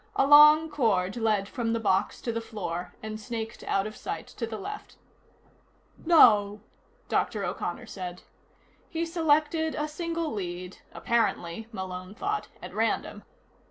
A 0.15 0.25
long 0.25 0.67
cord 0.71 1.15
led 1.15 1.47
from 1.47 1.73
the 1.73 1.79
box 1.79 2.21
to 2.21 2.31
the 2.31 2.41
floor 2.41 2.95
and 3.03 3.19
snaked 3.19 3.61
out 3.65 3.85
of 3.85 3.95
sight 3.95 4.25
to 4.29 4.47
the 4.47 4.57
left. 4.57 4.95
"Now," 6.07 6.61
Dr. 7.07 7.45
O'Connor 7.45 7.85
said. 7.85 8.23
He 8.89 9.05
selected 9.05 9.75
a 9.75 9.87
single 9.87 10.33
lead, 10.33 10.79
apparently, 10.91 11.67
Malone 11.71 12.15
thought, 12.15 12.47
at 12.63 12.73
random. 12.73 13.21